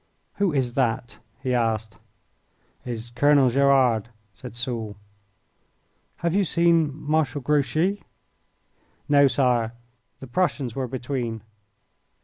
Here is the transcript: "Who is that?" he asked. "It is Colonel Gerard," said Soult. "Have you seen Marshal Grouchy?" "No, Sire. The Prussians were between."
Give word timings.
"Who 0.37 0.51
is 0.51 0.73
that?" 0.73 1.19
he 1.43 1.53
asked. 1.53 1.99
"It 2.85 2.93
is 2.93 3.11
Colonel 3.11 3.49
Gerard," 3.51 4.09
said 4.33 4.55
Soult. 4.55 4.97
"Have 6.25 6.33
you 6.33 6.43
seen 6.43 6.91
Marshal 6.91 7.39
Grouchy?" 7.39 8.01
"No, 9.07 9.27
Sire. 9.27 9.73
The 10.19 10.25
Prussians 10.25 10.75
were 10.75 10.87
between." 10.87 11.43